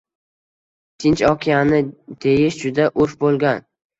[1.03, 1.81] Tinch okeani
[2.25, 3.63] deyish juda urf boʻlgan